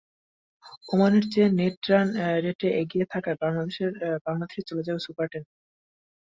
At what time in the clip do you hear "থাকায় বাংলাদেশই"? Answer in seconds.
3.13-4.63